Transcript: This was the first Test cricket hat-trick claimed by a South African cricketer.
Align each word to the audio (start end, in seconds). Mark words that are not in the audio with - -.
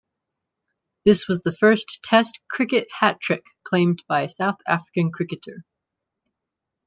This 1.05 1.27
was 1.27 1.41
the 1.41 1.51
first 1.51 1.99
Test 2.03 2.39
cricket 2.49 2.87
hat-trick 2.91 3.45
claimed 3.63 4.01
by 4.09 4.21
a 4.23 4.29
South 4.29 4.57
African 4.67 5.11
cricketer. 5.11 5.63